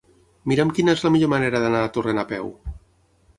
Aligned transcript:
Mira'm 0.51 0.71
quina 0.77 0.95
és 0.99 1.03
la 1.07 1.11
millor 1.17 1.31
manera 1.33 1.61
d'anar 1.65 1.83
a 1.89 1.93
Torrent 1.99 2.23
a 2.23 2.25
peu. 2.33 2.51